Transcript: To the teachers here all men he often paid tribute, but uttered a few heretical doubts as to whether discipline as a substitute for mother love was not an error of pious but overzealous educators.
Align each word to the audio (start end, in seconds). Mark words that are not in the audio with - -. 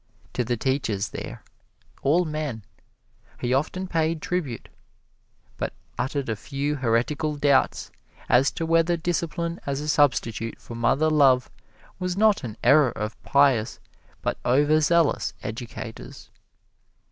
To 0.33 0.43
the 0.43 0.57
teachers 0.57 1.11
here 1.11 1.43
all 2.01 2.25
men 2.25 2.63
he 3.39 3.53
often 3.53 3.87
paid 3.87 4.19
tribute, 4.19 4.67
but 5.57 5.73
uttered 5.95 6.27
a 6.27 6.35
few 6.35 6.77
heretical 6.77 7.35
doubts 7.35 7.91
as 8.27 8.49
to 8.53 8.65
whether 8.65 8.97
discipline 8.97 9.59
as 9.67 9.79
a 9.79 9.87
substitute 9.87 10.59
for 10.59 10.73
mother 10.73 11.07
love 11.11 11.51
was 11.99 12.17
not 12.17 12.43
an 12.43 12.57
error 12.63 12.89
of 12.89 13.21
pious 13.21 13.79
but 14.23 14.39
overzealous 14.43 15.35
educators. 15.43 16.31